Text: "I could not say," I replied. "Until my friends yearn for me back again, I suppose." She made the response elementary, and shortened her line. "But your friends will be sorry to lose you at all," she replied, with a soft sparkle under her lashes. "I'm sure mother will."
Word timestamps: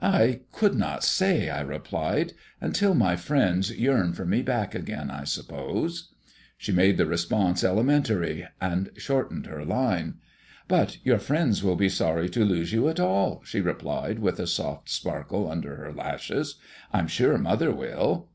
"I 0.00 0.42
could 0.52 0.76
not 0.76 1.02
say," 1.02 1.50
I 1.50 1.60
replied. 1.60 2.34
"Until 2.60 2.94
my 2.94 3.16
friends 3.16 3.76
yearn 3.76 4.12
for 4.12 4.24
me 4.24 4.40
back 4.40 4.76
again, 4.76 5.10
I 5.10 5.24
suppose." 5.24 6.12
She 6.56 6.70
made 6.70 6.98
the 6.98 7.06
response 7.06 7.64
elementary, 7.64 8.46
and 8.60 8.90
shortened 8.96 9.46
her 9.46 9.64
line. 9.64 10.18
"But 10.68 11.04
your 11.04 11.18
friends 11.18 11.64
will 11.64 11.74
be 11.74 11.88
sorry 11.88 12.28
to 12.28 12.44
lose 12.44 12.72
you 12.72 12.88
at 12.88 13.00
all," 13.00 13.42
she 13.44 13.60
replied, 13.60 14.20
with 14.20 14.38
a 14.38 14.46
soft 14.46 14.88
sparkle 14.88 15.50
under 15.50 15.74
her 15.74 15.92
lashes. 15.92 16.60
"I'm 16.92 17.08
sure 17.08 17.36
mother 17.36 17.72
will." 17.74 18.28